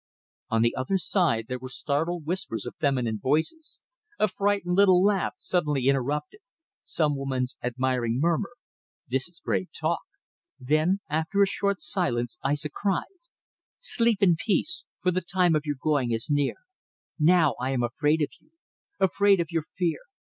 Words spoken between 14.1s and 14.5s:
in